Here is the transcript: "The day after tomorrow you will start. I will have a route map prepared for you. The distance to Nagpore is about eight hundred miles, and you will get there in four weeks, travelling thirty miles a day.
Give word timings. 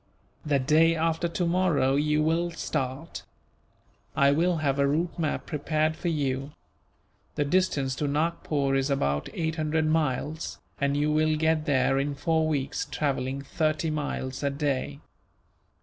"The 0.43 0.57
day 0.57 0.95
after 0.95 1.27
tomorrow 1.27 1.93
you 1.95 2.23
will 2.23 2.49
start. 2.49 3.21
I 4.15 4.31
will 4.31 4.57
have 4.57 4.79
a 4.79 4.87
route 4.87 5.19
map 5.19 5.45
prepared 5.45 5.95
for 5.95 6.07
you. 6.07 6.53
The 7.35 7.45
distance 7.45 7.93
to 7.97 8.07
Nagpore 8.07 8.73
is 8.75 8.89
about 8.89 9.29
eight 9.31 9.57
hundred 9.57 9.85
miles, 9.85 10.59
and 10.79 10.97
you 10.97 11.11
will 11.11 11.37
get 11.37 11.67
there 11.67 11.99
in 11.99 12.15
four 12.15 12.47
weeks, 12.47 12.85
travelling 12.89 13.43
thirty 13.43 13.91
miles 13.91 14.41
a 14.41 14.49
day. 14.49 15.01